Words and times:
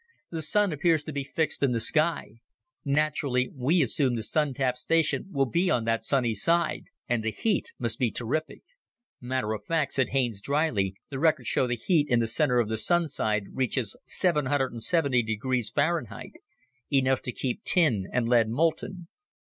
The 0.31 0.41
Sun 0.41 0.73
appears 0.73 1.03
to 1.03 1.13
be 1.13 1.23
fixed 1.23 1.61
in 1.61 1.73
the 1.73 1.79
sky. 1.79 2.39
Naturally, 2.83 3.51
we 3.53 3.83
assume 3.83 4.15
the 4.15 4.23
Sun 4.23 4.55
tap 4.55 4.75
station 4.75 5.27
will 5.29 5.45
be 5.45 5.69
on 5.69 5.83
that 5.83 6.03
sunny 6.03 6.33
side. 6.33 6.85
And 7.07 7.23
the 7.23 7.29
heat 7.29 7.71
must 7.77 7.99
be 7.99 8.09
terrific." 8.09 8.63
"Matter 9.21 9.53
of 9.53 9.63
fact," 9.63 9.93
said 9.93 10.09
Haines 10.09 10.41
dryly, 10.41 10.95
"the 11.11 11.19
records 11.19 11.49
show 11.49 11.67
the 11.67 11.75
heat 11.75 12.09
in 12.09 12.19
the 12.19 12.25
center 12.27 12.57
of 12.57 12.67
the 12.67 12.79
Sun 12.79 13.09
side 13.09 13.43
reaches 13.53 13.95
770° 14.07 15.71
Fahrenheit. 15.71 16.31
Enough 16.89 17.21
to 17.21 17.31
keep 17.31 17.63
tin 17.63 18.07
and 18.11 18.27
lead 18.27 18.49
molten." 18.49 19.07